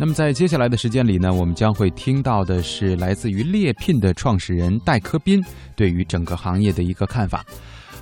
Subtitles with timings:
[0.00, 5.44] 那么在接下来的时间里呢，我们将会听到的是来自于猎聘的创始人戴科斌
[5.76, 7.44] 对于整个行业的一个看法。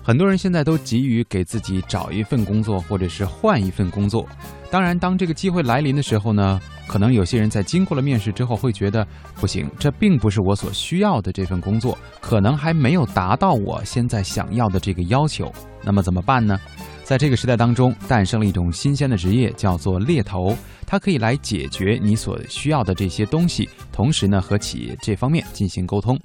[0.02, 4.26] 很多人现在都急于给自己找一份工作，或者是换一份工作。
[4.70, 15.52] 当然，当这个机会来临的时候呢，可能有些人在经过了面试之后会觉得不行，这并不是我所需要的这份工作，可能还没有达到我现在想要的这个要求。
[15.82, 16.58] 那么怎么办呢？
[17.04, 20.56] 在这个时代当中，诞生了一种新鲜的职业，叫做猎头。
[20.86, 26.18] 它可以来解决你所需要的这些东西，同时呢，和企业这方面进行沟通。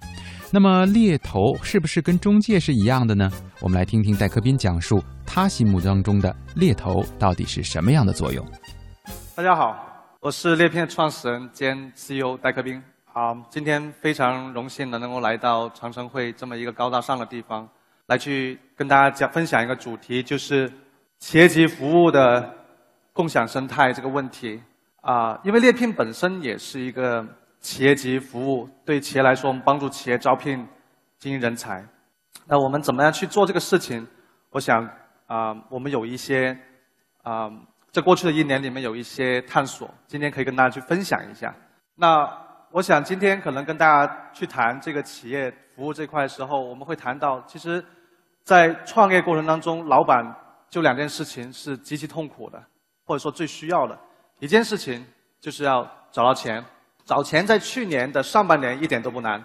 [0.55, 3.27] 那么，猎头是不是跟中介是一样的呢？
[3.59, 8.45] 我们来听听戴克斌讲述他心目当中的猎头到底是什么样的作用。
[9.35, 9.75] 大家好，
[10.19, 12.79] 我是猎片创始人兼 CEO 戴克斌。
[13.05, 17.67] 好，今天非常荣幸的能够来到长城会这么一个高大上的地方。
[18.05, 20.71] 来去跟大家讲分享一个主题，就是
[21.17, 22.47] 企业级服务的
[23.11, 24.61] 共享生态这个问题
[25.01, 25.35] 啊。
[25.43, 27.25] 因为猎聘本身也是一个
[27.63, 30.67] 企业级服务，对企业来说，我们帮助企业招聘
[31.17, 31.83] 精英人才。
[32.45, 34.05] 那我们怎么样去做这个事情？
[34.51, 34.87] 我想
[35.25, 36.55] 啊，我们有一些
[37.23, 37.49] 啊，
[37.89, 41.51] 在过去的一年里面有一些探索，今天可以跟大家去分享一下。
[41.95, 42.29] 那
[42.71, 47.83] 我想今天可能跟大家去谈这个企业服务这块的时候，我们会谈到其实。
[48.45, 50.21] 在创业过程当中，老板
[50.67, 52.61] 就两件事情是极其痛苦的，
[53.05, 53.97] 或者说最需要的。
[54.39, 55.01] 一件事情
[55.39, 56.61] 就是要找到钱，
[57.05, 59.43] 找钱在去年的上半年一点都不难，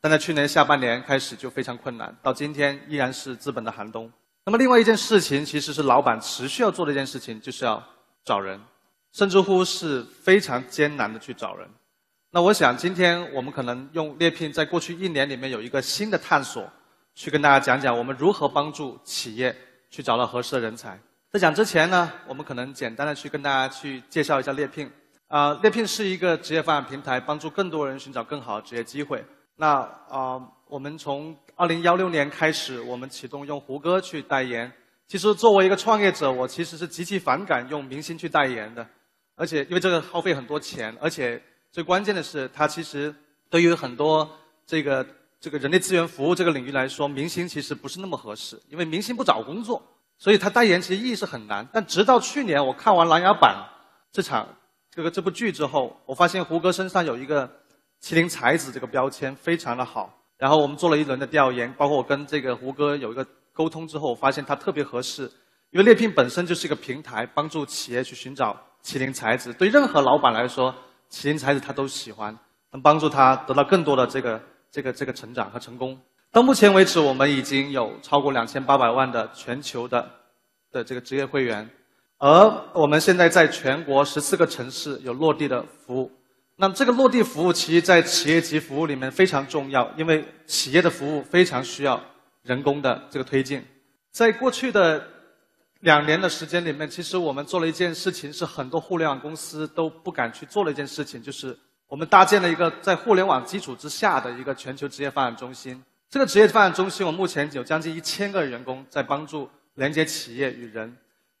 [0.00, 4.10] 但在去年下半年开始就非常困难，到今天依然是资本的寒冬。
[4.44, 7.82] 那么另外一件事情，其实是老板持续要做的一件事情，就是要
[8.24, 8.60] 找人，
[9.12, 11.68] 甚至乎是非常艰难的去找人。
[12.30, 16.70] 那我想今天我们可能用猎聘，在过去一年里面有一个新的探索。
[17.14, 19.52] 去跟大家讲讲我们如何帮助企业
[19.90, 20.96] 去找到合适的人才。
[21.32, 24.88] 在讲之前呢，我们可能简单的去跟大家去介绍一下猎聘。
[25.28, 29.24] 啊，猎聘是一个职业发展平台，帮助更多人寻找更好的职业机会。
[29.56, 34.72] 那啊，我们从二零幺六年开始，我们启动用胡歌去代言。
[35.06, 38.86] 其实作为一个创业者，我其实是极其反感用明星去代言的，
[39.36, 41.40] 而且因为这个耗费很多钱，而且
[41.70, 43.14] 最关键的是，它其实
[43.48, 44.28] 对于很多
[44.66, 45.06] 这个。
[45.40, 49.80] 这个人力资源服务这个领域来说，明星其实不是那么合适，因为明星不找工作，
[50.18, 51.64] 所以他代言其实意义是很难。
[51.72, 53.64] 但直到去年我看完《琅琊榜》
[54.10, 54.48] 这场
[54.98, 57.48] 这个这部剧之后，我发现胡歌身上有一个
[58.02, 60.12] “麒麟才子”这个标签非常的好。
[60.36, 65.22] 然后我们做了一轮的调研，包括我跟这个胡歌有一个沟通之后，我发现他特别合适，
[65.70, 69.52] 因为猎聘本身就是一个平台，帮助企业去寻找麒麟才子。
[69.52, 70.74] 对任何老板来说，
[71.08, 72.36] 麒麟才子他都喜欢，
[72.72, 74.40] 能帮助他得到更多的这个。
[74.72, 75.98] 这个这个成长和成功，
[76.32, 80.10] 到目前为止，我们已经有超过两千八百万的全球的
[80.70, 81.66] 的这个职业会员，
[82.18, 86.10] 而我们现在在全国十四个城市有落地的服务。
[86.56, 92.00] 那么这个落地服务，其实在企业级服务里面非常重要，因为企业的服务非常需要
[92.42, 93.64] 人工的这个推进。
[94.10, 95.06] 在过去的
[95.80, 101.56] 两年的时间里面，其实我们做了一件事情，是很多互联网公司都不敢去做的一件事情，就是。
[101.90, 105.82] 我们搭建了一个在互联网基础之下的一个全球职业发展中心。
[106.10, 110.94] 这个职业发展中心，我目前有将近一千个员工在帮助连接企业与人。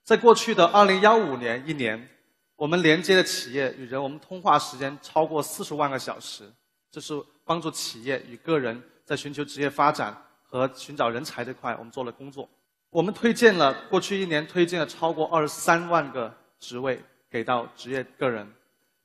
[0.08, 2.08] 在过去的二零幺五年一年，
[2.56, 6.50] 我们连接的企业与人，我们通话时间超过四十万个小时。
[6.90, 7.12] 这是
[7.44, 12.48] 帮助企业与个人在寻求职业发展和寻找人才这块，我们做了工作。
[12.88, 16.98] 我们推荐了过去一年推荐了超过二十三万个职位
[17.30, 18.50] 给到职业个人，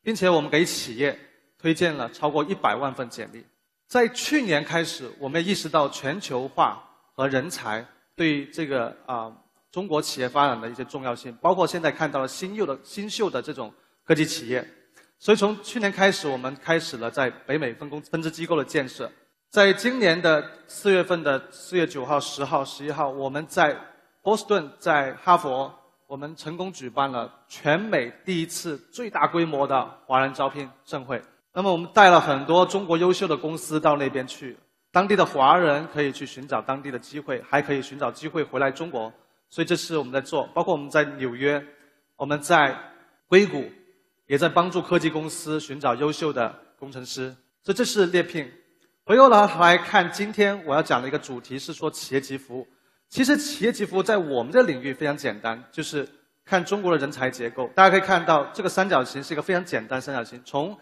[0.02, 1.19] 并且我们给企业。
[1.58, 3.46] 推荐了超过一百万份简历。
[3.88, 6.81] 在去年开始，我们意识到全球化
[7.13, 9.30] 和人才对这个啊
[9.74, 13.74] 中国企业发展的一些重要性，包括现在看到了新秀的新秀的这种
[14.06, 14.64] 科技企业。
[15.18, 19.12] 所以从去年开始，我们开始了在北美分公分支机构的建设。
[19.50, 23.76] 在今年的四月份的四月九号、十号、十一号，我们在
[24.22, 25.74] 波士顿、在哈佛，
[26.06, 31.19] 我们成功举办了全美第一次最大规模的华人招聘盛会。
[31.52, 34.56] 那么我们带了很多中国优秀的公司到那边去，
[34.92, 39.12] 当地的华人可以去寻找当地的机会，还可以寻找机会回来中国。
[39.54, 41.64] 所以这是我们在做，包括我们在纽约，
[42.16, 42.76] 我们在
[43.28, 43.72] 硅谷，
[44.26, 47.30] 也在帮助科技公司寻找优秀的工程师。
[47.62, 48.52] 所以这是猎聘。
[49.06, 52.68] 回过头来看，今天我要讲的一个主题是说企业级服务。
[53.10, 56.10] 其实企业级服务在我们的领域非常简单，就是
[56.44, 57.70] 看中国的人才结构。
[57.76, 60.76] 大家可以看到，这个三角形是一个非常简单三角形，从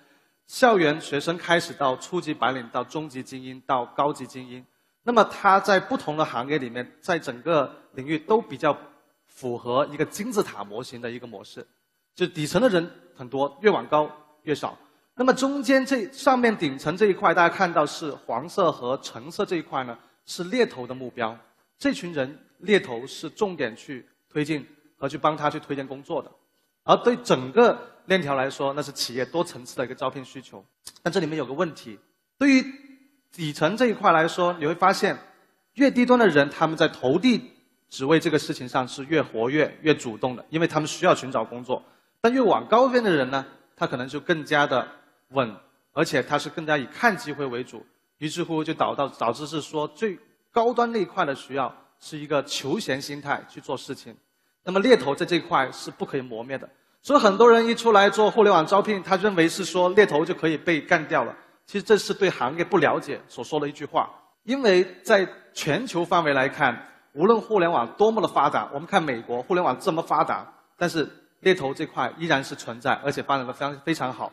[0.47, 4.65] 校园学生开始到初级白领，到中级精英，到高级精英，
[5.03, 8.77] 那么他在不同的行业里面，在整个领域都比较
[9.25, 11.65] 符合一个金字塔模型的一个模式，
[12.13, 14.09] 就底层的人很多，越往高
[14.43, 14.77] 越少。
[15.15, 21.37] 那么中间这上面顶层这一块，大家看到是黄色和橙色这一块呢，是猎头的目标。
[21.77, 24.65] 这群人猎头是重点去推进
[24.97, 26.31] 和去帮他去推荐工作的。
[26.83, 30.63] 而对整个链条来说，那是企业多层次的一个招聘需求。
[31.03, 31.99] 但这里面有个问题，
[32.37, 32.65] 对于
[33.31, 35.17] 底层这一块来说，你会发现，
[35.75, 37.51] 越低端的人他们在投递
[37.89, 41.81] 职位这个事情上是越活跃、越主动的，因为他们需要寻找工作。
[42.19, 43.45] 但越往高边的人呢，
[43.75, 44.87] 他可能就更加的
[45.29, 45.55] 稳，
[45.93, 47.85] 而且他是更加以看机会为主。
[48.17, 50.19] 于是乎就导到导致是说，最
[50.51, 54.15] 高端那一块的需要是一个求贤心态去做事情。
[54.63, 56.69] 那么猎头在这一块是不可以磨灭的，
[57.01, 61.35] 所以很多人一出来做互联网招聘，他认为是说猎头就可以被干掉了。
[61.71, 64.09] 其实这是对行业不了解所说的一句话。
[64.43, 66.77] 因为在全球范围来看，
[67.13, 70.45] 无论互联网多么的发达，我们看美国互联网这么发达，
[70.75, 71.09] 但是
[71.39, 74.29] 猎头这块依然是存在，而且发展的非常非常好。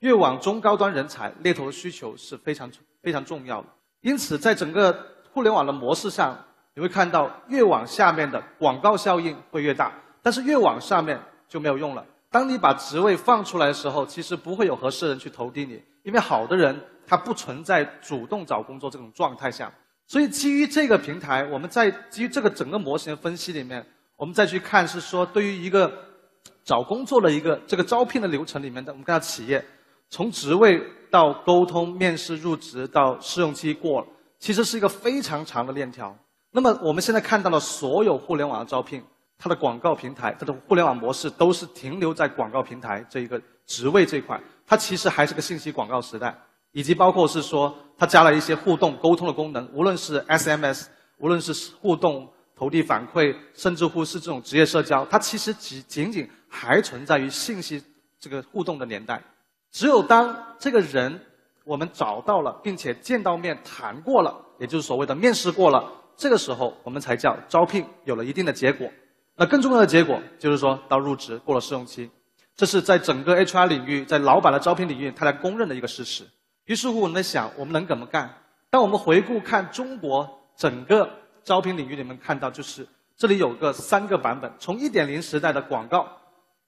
[0.00, 2.70] 越往中高端人才，猎头的需求是非常
[3.02, 3.68] 非常重要的。
[4.02, 4.94] 因此，在整个
[5.32, 6.36] 互联网的模式上。
[6.74, 9.92] 你会看到，越往下面的广告效应会越大，
[10.22, 12.02] 但是越往上面就没有用了。
[12.32, 16.74] 当你把职位放出来的时候，其实不会有合适人去投递你，因为好的人
[17.06, 19.70] 他不存在主动找工作这种状态下。
[20.06, 23.86] 所以基于这个平台，我们在基于这个整个模型的分析里面，
[24.16, 25.92] 我们再去看是说，对于一个
[26.64, 29.62] 找工作的一个这个招聘的流程里面的，我们看到企业
[30.08, 34.06] 从职位到沟通、面试、入职到试用期过了，
[34.38, 36.16] 其实是一个非常长的链条。
[36.50, 39.02] 那么我们现在看到的所有互联网的招聘，
[39.42, 46.32] 它的广告平台、它的互联网模式都是停留在广告平台这一个职位这一块，它其实还是个信息广告时代，
[46.70, 50.86] 以及包括是说它加了一些互动沟通的功能，无论是 SMS，
[51.18, 57.82] 无论是互动投递反馈，甚至乎是这种职业社交，它其实仅仅仅还存在于信息
[58.20, 59.20] 这个互动的年代。
[59.72, 61.20] 只有当这个人
[61.64, 65.92] 我们找到了，并且见到面谈过了，也就是所谓的面试过了。
[66.16, 68.88] 这个时候，我们才叫招聘有了一定的结果。
[69.42, 72.08] 那更重要的结果就是说到入职过了试用期，
[72.54, 76.22] 这是在整个 HR 领域，在老板的招聘领域，他来公认的一个事实。
[76.66, 78.32] 于是乎，我们在想，我们能怎么干？
[78.70, 81.10] 当我们回顾看中国整个
[81.42, 82.86] 招聘领域里面，看到就是
[83.16, 86.06] 这里有个三个版本：从1.0时代的广告，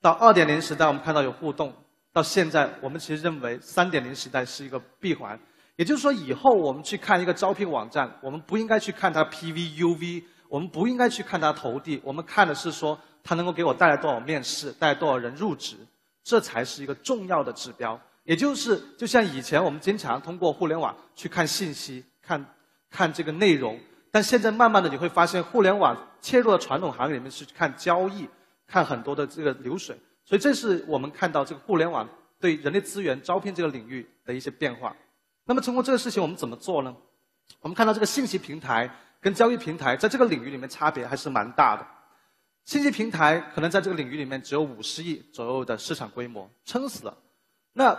[0.00, 1.72] 到2.0时代，我们看到有互动，
[2.12, 5.38] 到现在，我们其实认为3.0时代是一个闭环。
[5.76, 15.76] 也就是说，以后我们去看一个招聘网站，我们不应该去看它 PV、UV，我们不应该去看它投递，我们看的是说它能够给我带来多少面试，带来多少人入职，
[16.22, 18.00] 这才是一个重要的指标。
[18.22, 22.46] 也就是，就像以前我们经常通过互联网去看信息、看
[22.88, 23.76] 看这个内容，
[24.12, 28.28] 但现在慢慢的你会发现，互联网切入了传统行业里面是看交易、
[28.64, 32.08] 看很多的这个流水，所以这是我们看到这个互联网
[32.38, 34.94] 对人力资源招聘这个领域的一些变化。
[35.46, 36.94] 那么通过这个事情，我们怎么做呢？
[37.60, 38.88] 我们看到这个信息平台
[39.24, 41.86] 跟交易平台在这个领域里面差别还是蛮大的。
[42.66, 47.16] 信息平台可能在这个领域里面只有五十亿左右的市场规模，撑死了。
[47.72, 47.96] 那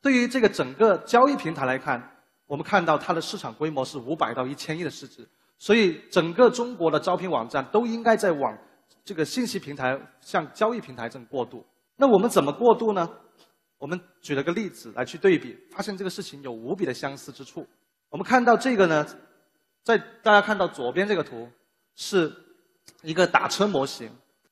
[0.00, 2.02] 对于这个整个交易平台来看，
[2.46, 5.28] 我们看到它的市场规模是五百到一千亿的市值。
[5.58, 8.58] 所以整个中国的招聘网站都应该在往
[9.04, 11.62] 这个信息平台向交易平台这种过渡。
[11.96, 13.06] 那我们怎么过渡呢？
[13.76, 17.66] 我们举了个例子来去对比，发现这个事情有无比的相似之处。
[18.08, 19.06] 我们看到这个呢，
[19.82, 21.48] 在大家看到左边这个图，
[21.94, 22.32] 是
[23.02, 24.10] 一个打车模型。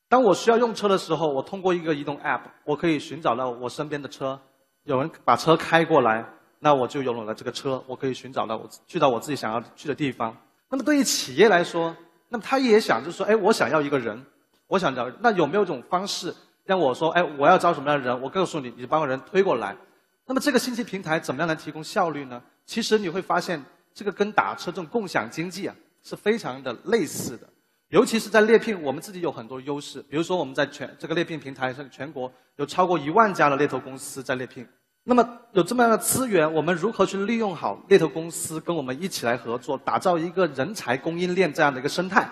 [0.09, 4.41] 当我需要用车的时候，我通过一个移动 App，我可以寻找到我身边的车，
[4.85, 6.25] 有人把车开过来，
[6.59, 10.37] 那我就拥有了这个车，我可以寻找到我去到我自己想要去的地方。
[10.69, 11.97] 那么对于企业来说，
[12.29, 14.21] 那么他也想就是说，哎，我想要一个人，
[14.67, 16.35] 我想找，那有没有一种方式？
[16.65, 18.21] 让我说，哎，我要招什么样的人？
[18.21, 19.77] 我告诉你，你就把人推过来。
[20.27, 22.41] 那么这个信息平台怎么样能提供效率呢？
[22.65, 23.65] 其实你会发现，
[24.01, 27.47] 这个跟打车这种共享经济啊是非常的类似的。
[27.91, 30.01] 尤其是在猎聘，我们自己有很多优势。
[30.09, 34.67] 比如说，我们在全这个猎聘平台上，全国有超过一万家的猎头公司在猎聘。
[35.05, 42.27] 那么有这么样的资源，我们如何去利用好猎头公司跟我们一起来合作，打造一个人才供应链这样的一个生态，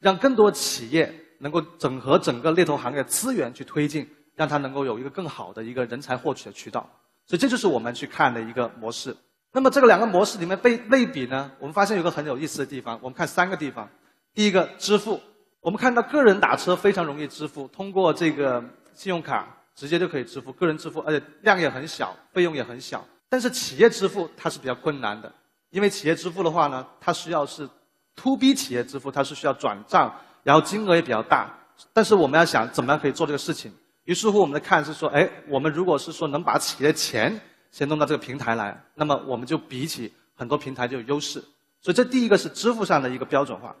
[0.00, 1.14] 让更多企业。
[1.42, 6.88] 能够整合整个猎头行业资源去推进，让它能够有一个更好的一个人才获取的渠道，
[7.26, 9.12] 所以这就是我们去看的一个模式。
[9.52, 12.98] 那么这个两个模式里面被类比呢，我们发现有个很有意思的地方。
[13.02, 13.88] 我们看三个地方，
[14.34, 15.20] 第一个支付，
[15.60, 23.04] 我们看到个人打车非常容易支付，通过这个信用卡直接就可以支付，个人支付，而且量也很小，费用也很小。
[23.28, 25.32] 但是企业支付它是比较困难的，
[25.70, 27.68] 因为企业支付的话呢，它需要是
[28.16, 30.14] to B 企业支付，它是需要转账。
[30.44, 31.56] 然后金额也比较大，
[31.92, 37.40] 但是我们要想怎么样可以做这个事情，于是乎，我们在看是说，哎，我们如果是说能把企业的钱
[37.72, 41.42] 先弄到这个平台来，那么我们就比起很多平台就有优势。
[41.80, 43.74] 所以这第一个是支付上的一个标准化，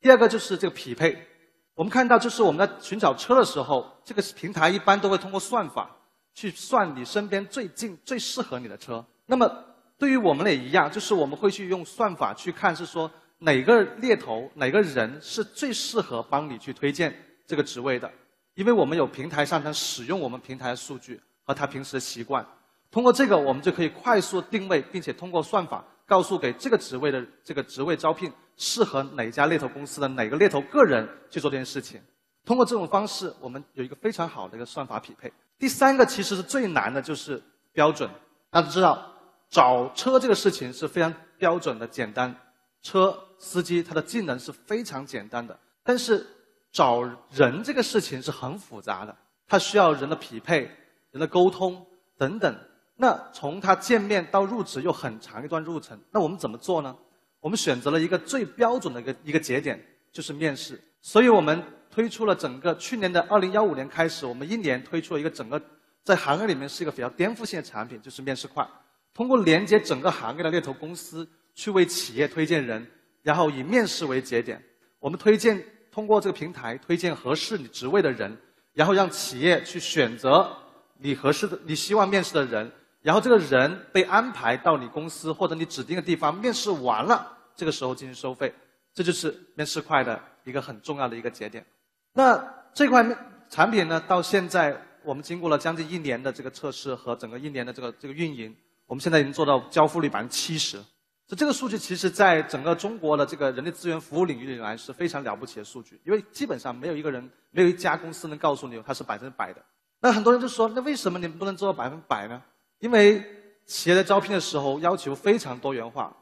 [0.00, 1.26] 第二个就是这个匹配。
[1.74, 5.90] 我们看到，就是我们在寻找车的时候，这个平台一般都会通过算法
[6.34, 9.04] 去算你身边最近、最适合你的车。
[9.26, 9.50] 那么
[9.98, 17.14] 对于我们也一样，就是我们会去用算法去看，是说哪个猎头、哪个人是最适合帮你去推荐
[17.46, 18.10] 这个职位的。
[18.54, 22.46] 因为我们有平台上能使用我们平台的数据和他平时的习惯，
[22.92, 32.00] 通过这个我们就可以快速定位，并且通过算法告诉给这个职位的这个职位招聘适合哪家猎头公司的哪个猎头个人去做这件事情。
[32.44, 35.32] 通过这种方式，我们有一个非常好的一个算法匹配。
[35.58, 38.08] 第三个其实是最难的，就是标准。
[38.50, 39.10] 大家知道，
[39.48, 42.36] 找车这个事情是非常标准的简单，
[42.82, 46.24] 车司机他的技能是非常简单的，但是。
[46.74, 49.14] 找人这个事情是很复杂的，
[49.46, 50.60] 它需要人的匹配、
[51.10, 51.84] 人的沟通
[52.16, 52.56] 等等。
[53.02, 56.96] 那从他见面到入职又很长一段路程，那我们怎么做呢？
[57.40, 59.76] 我们选择了一个最标准的一个一个节点，
[60.12, 60.80] 就是面试。
[61.00, 65.60] 所以我们推出了整个去年的二零幺五年开始，我们一年推出了一个整个
[66.04, 68.64] 在行业里面是一个比较颠覆性的产品，就是面试快。
[69.12, 72.86] 通过连接整个行业的猎头公司，去为企业推荐人，
[73.24, 74.62] 然后以面试为节点，
[75.00, 75.60] 我们推荐。
[75.90, 78.34] 通过这个平台推荐合适你职位的人，
[78.72, 80.50] 然后让企业去选择
[80.98, 88.54] 你合适的、你希望面试的人，然后这个人被安排到你公司或者你指定的地方面试完了，这个时候进行收费，
[88.94, 91.66] 这就是面试快的一个很重要的一个节点。
[92.14, 92.42] 那
[92.72, 93.04] 这块
[93.50, 98.54] 产品呢，到现在我们经过了将近一年的这个测试和整个一年的这个这个运营，
[98.86, 100.78] 我们现在已经做到交付率百分之七十。
[101.36, 109.62] 这个数据其实，在整个中国的这个人力资源服务领域里来是非常了不起的数据，因为基本上没有一个人、没有一家公司能告诉你它是百分之百的。
[110.00, 112.42] 那很多人就说，那为什么你们不能做到百分之百呢？
[112.82, 113.22] 因为
[113.64, 116.12] 企业在招聘的时候要求非常多元化。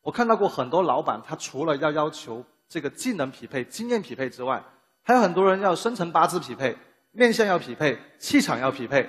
[0.00, 4.64] 我看到过很多老板，他除了要要求这个技能匹配、经验匹配之外，
[5.02, 6.74] 还有很多人要生辰八字匹配、
[7.12, 9.06] 面相要匹配、气场要匹配，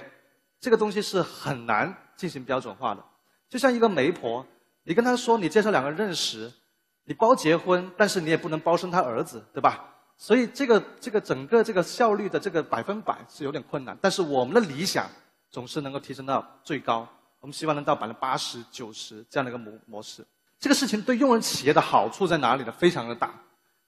[0.59, 3.01] 这个东西是很难进行标准化的。
[3.49, 4.45] 就像一个媒婆。
[4.83, 6.49] 你跟她说，你介绍两个人认识，
[7.03, 9.83] 你包结婚，但是你也不能包生他儿子，对吧？
[10.17, 13.97] 所以这个这个整个这个效率的这个百分百是有点困难。
[14.01, 15.05] 但是我们的理想
[15.49, 17.07] 总是能够提升到最高，
[17.39, 20.25] 我们希望能到百分之八十九十这样的一个模模式。
[20.59, 22.71] 这个事情对用人企业的好处在哪里呢？
[22.71, 23.33] 非常的大。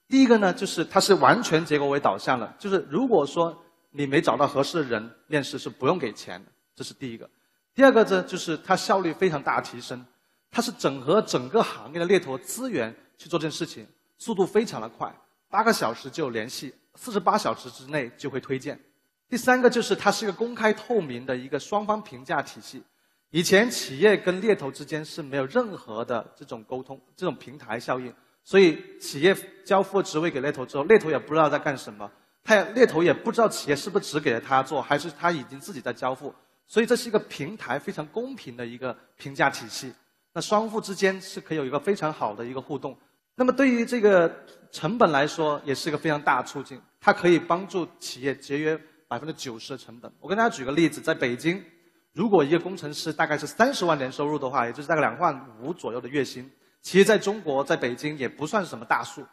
[0.08, 3.56] 第一个呢，就是它是完全结果为导向的，就是如果说
[3.90, 7.28] 你没找到合适的人，面试是不用给钱的，这是第一个。
[7.74, 10.04] 第二个呢，就是它效率非常大提升。
[10.52, 13.86] 它是整合整个行业的猎头资源去做这件事情，
[14.18, 15.14] 速度非常的快，
[15.48, 18.76] 八个小时就联系，四十八小时之内就会推荐。
[19.30, 22.82] 第三个就是它是一个公开透明的一个双方评价体系。
[23.30, 29.32] 以前企业跟猎头之间是没有任何的这种沟通，这种平台效应，所以企业
[29.64, 32.10] 交付职位给猎头之后，猎头也不知道在干什么，
[32.42, 36.34] 他也猎头也不知道企业是不是只给了他做，还是他已经自己在交付，
[36.66, 39.92] 所以这是一个平台非常公平的一个评价体系。
[40.32, 42.98] 那双方之间是可以有一个非常好的一个互动。
[43.36, 46.80] 那么对于这个成本来说，也是一个非常大的促进。
[47.00, 48.78] 它可以帮助企业节约
[49.10, 50.08] 百分之九十的成本。
[50.20, 51.60] 我跟大家举个例子，在北京，
[52.12, 56.48] 如果一个工程师大概是三十万年收入的话，也就是大概两万五左右的月薪，
[56.80, 59.26] 其实在中国，在北京也不算是什么大数。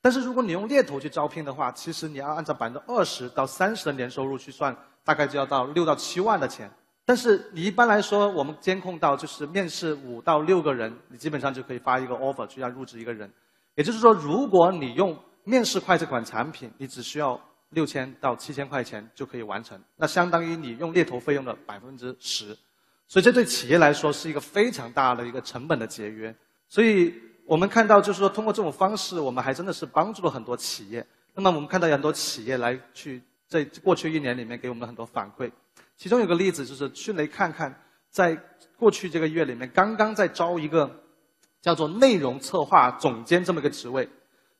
[0.00, 6.70] 但是如果你用猎头去招聘的话，其实你要按照百分之二十到三十的年收入去算，大概就要到六到七万的钱。
[7.04, 13.28] 但是你一般来说，我们监控到就是面试五到六个人，你基本上就可以发一个 offer 去让入职一个人。
[13.74, 17.40] 也就是说，如果你用面试快这款产品，你只需要
[17.74, 22.56] 六千到七千块钱就可以完成，那相当于你用猎头费用的百分之十。
[23.06, 26.34] 所以这对企业来说是一个非常大的一个成本的节约。
[26.68, 27.14] 所以
[27.44, 31.06] 我们看到就是说，通过这种方式，我们还真的是帮助了很多企业。
[31.34, 35.50] 那么我们看到很多企业来去在过去一年里面给我们很多反馈。
[35.96, 37.74] 其中有个例子就是迅雷看看，
[38.08, 38.34] 在
[38.76, 41.02] 过去这个月里面，刚刚在招一个
[41.60, 44.08] 叫做内容策划总监这么一个职位。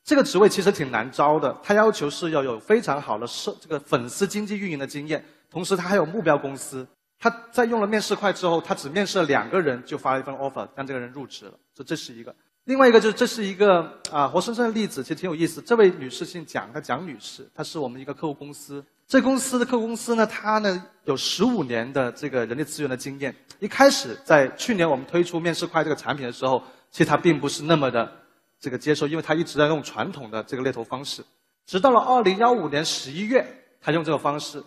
[0.04, 6.87] 这个职位其实挺难招的，他要求是要有非常好的社这个粉丝经济运营的经验，同时他还有目标公司。
[7.18, 11.52] 他在用了面试快之后，他只面试了两个人就发了一份 offer，让这个人入职了。
[11.75, 12.34] 这这是一个。
[12.64, 15.62] 另外一个就是这是一个啊活生生的例子，其实挺有意思。
[15.62, 18.84] 这位女士姓蒋，她蒋女士，她是我们一个客户公司。
[19.06, 23.34] 这公司的客户公司呢，它呢有十五年的这个人力资源的经验。
[23.58, 28.11] 一开始在去年我们推出面试快这个产品的时候，其实它并不是那么的
[28.58, 31.25] 这个接受，因为他一直在用传统的这个猎头方式。
[31.66, 33.46] 直到了二零幺五年十一月，
[33.80, 34.62] 他用这个方式，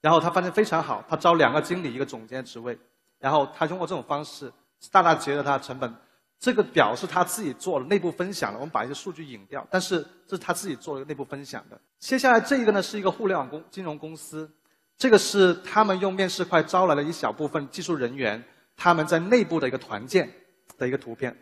[0.00, 2.78] 然后他发现非常好，他招两个经理一个总监职位，
[3.18, 4.52] 然后他通过这种方式
[4.90, 5.92] 大大节约了他的成本。
[6.38, 11.80] 这个表是他自己做的内部分享的，我们把一些数据引掉，但是这是他自己做的内部分享的。
[11.98, 14.48] 接下来这一个呢是一个互联网公金融公司，
[14.98, 18.44] 这个是他们用面试快招来了一小部分技术人员，
[18.76, 20.30] 他们在内部的一个团建
[20.76, 21.34] 的一个图片。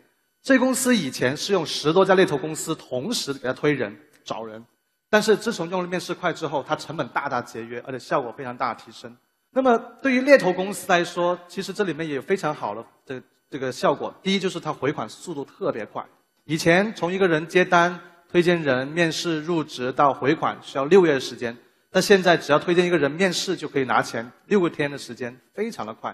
[0.45, 4.63] 这公司以前是用十多家猎头公司同时给他推人找人，
[5.09, 9.17] 但是自从用了面试快之后，它成本大大节约，而且效果非常大提升。
[9.49, 13.21] 那么对于猎头公司来说，其实这里面也有非常好的这。
[13.47, 16.03] 这个效果，第一就是它回款速度特别快。
[16.45, 17.97] 以前从一个人接单、
[18.27, 21.55] 推荐人、面试、入职到回款需要六个月的时间，
[21.91, 26.13] 但现在只要推荐一个人面试就可以拿钱，六个天的时间非常的快。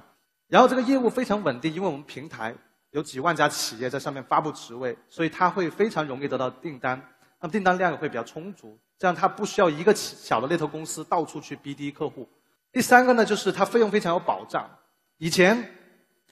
[0.50, 2.54] 然后这个业务非常稳定，因为我们平台
[2.92, 7.02] 有几万家企业在上面发布职位，所以它会非常容易得到订单，
[7.42, 12.30] 那么订单量也会比较充足，这样它不需要一个小的猎头公司到处去 BD 客户。
[12.72, 14.70] 第三个呢，就是它费用非常有保障，
[15.18, 15.78] 以前。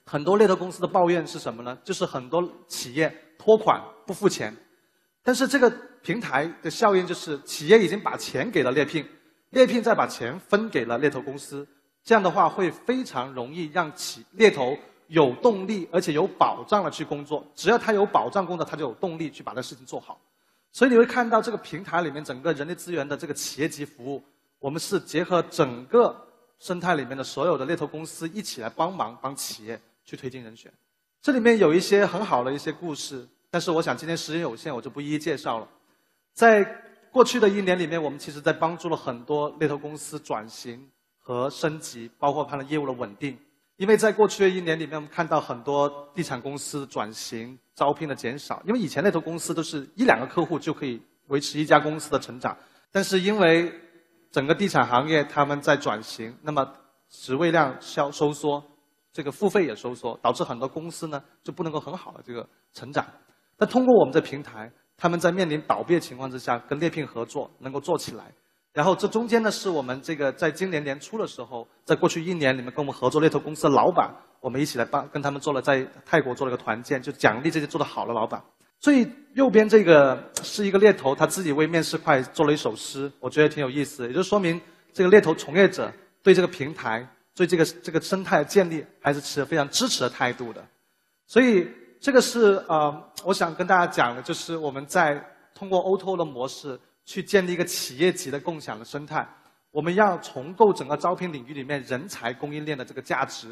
[0.06, 1.78] 很多猎头公司的抱怨是什么呢？
[1.84, 4.52] 就是很多企业拖款不付钱，
[5.22, 5.70] 但是这个
[6.02, 9.06] 平台的效应就是企业已经把钱给了猎聘，
[9.50, 11.68] 猎聘再把钱分给了猎头公司，
[12.02, 14.76] 这样的话会非常容易让企猎头
[15.10, 17.46] 有动力而且有保障的去工作。
[17.54, 20.18] 只要他有保障工作，他就有动力去把这事情做好。
[20.72, 24.22] 所以你会看到这个平台里面整个人力资源的这个企业级服务，
[24.58, 26.16] 我们是结合整个
[26.58, 29.80] 生态里面的所有的猎头公司一起来帮忙帮企业。
[30.02, 30.72] 去推进人选，
[31.22, 35.68] 这里面有一些很好的一些故事，但是我想今天时间有限，我就不一一介绍了。
[36.32, 36.64] 在
[37.12, 43.38] 过去的一年里面，我们其实在帮助了很多猎头公司转型和升级，包括它的业务的稳定。
[43.80, 48.62] 因为在过去的一年里面，我们看到很多地产公司转型、招聘的减少。
[48.66, 52.54] 因为以前那头公司都是一两个客户就可以维持一家公司的成长，
[52.92, 53.72] 但是因为
[54.30, 56.62] 整个地产行业他们在转型，那么
[57.08, 58.62] 职位量消收缩。
[59.14, 63.06] 这个付费也收缩，导致很多公司呢就不能够很好的这个成长。
[63.56, 68.30] 那通过我们这平台，他们在面临倒闭的情况之下，跟猎聘合作能够做起来。
[68.72, 78.42] 然后这中间呢，是我们这个在今年年初的时候，在过去一年里面跟我们合作猎头公司的老板，我们一起来帮跟他们做了在泰国做了个团建，就奖励这些做得好的老板。
[78.78, 84.60] 最右边这个是一个猎头，他自己为面试快做了一首诗，我觉得挺有意思，也就说明
[84.92, 87.06] 这个猎头从业者对这个平台。
[87.32, 90.62] 对这个这个生态建立还是持非常支持的态度的，
[91.26, 91.66] 所以
[91.98, 96.78] 这个是呃，我想跟大家讲的，就是我们在通过 O2O 的模式
[97.10, 99.26] 去建立一个企业级的共享的生态，
[99.72, 103.48] 我们要重构整个招聘领域里面人才供应链的这个价值。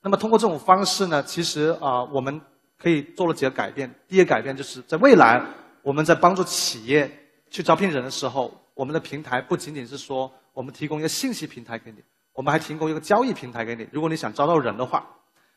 [0.00, 2.40] 那么通过这种方式呢，其实啊，我们
[2.78, 3.92] 可以做了几个改变。
[4.06, 5.44] 第一个改变就是在未来，
[5.82, 7.10] 我们在帮助企业
[7.50, 11.98] 去招聘人的时候，我们的平台不仅仅是说我们提供一个信息平台给你。
[12.32, 15.04] 我们还提供一个交易平台给你，如果你想招到人的话。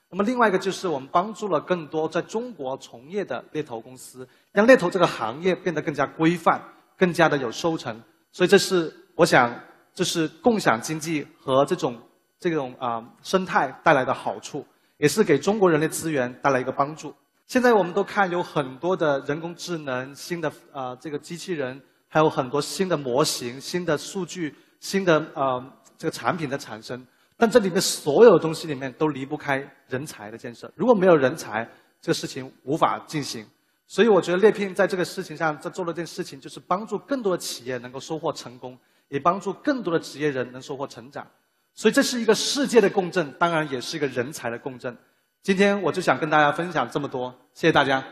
[0.10, 6.60] 那么另外一个就是我们帮助了更多在中国从业的猎头公司，让猎头这个行业变得更加规范，
[6.98, 8.02] 更加的有收成。
[8.32, 9.54] 所以这是我想，
[9.94, 12.00] 这是共享经济和这种
[12.40, 14.66] 这种啊生态带来的好处，
[14.98, 17.14] 也是给中国人力资源带来一个帮助。
[17.46, 25.64] 现在我们都看有很多的人工智能、新的啊这个机器人，还有很多新的模型、新的数据、新的呃。
[25.96, 27.06] 这个产品的产生，
[27.38, 30.70] 但这里面所有东西里面都离不开人才的建设。
[30.76, 31.66] 如果没有人才，
[32.02, 33.46] 这个事情无法进行。
[33.94, 38.76] 所以我觉得猎聘在这个事情上在做了件事情，就是帮助更多的企业能够收获成功，
[39.08, 41.28] 也帮助更多的职业人能收获成长。
[41.76, 44.98] 所以这是一个世界的共振，当然也是一个人才的共振。
[45.44, 48.04] 今天我就想跟大家分享这么多，谢谢大家。